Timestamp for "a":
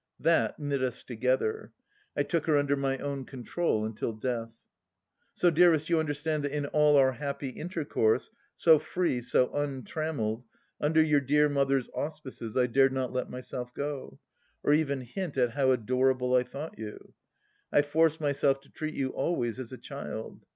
19.71-19.77